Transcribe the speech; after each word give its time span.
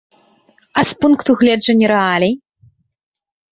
А 0.81 0.83
з 0.91 0.95
пункту 1.05 1.37
гледжання 1.43 1.87
рэалій? 1.93 2.33